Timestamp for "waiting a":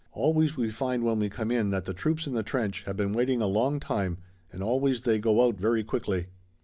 3.13-3.45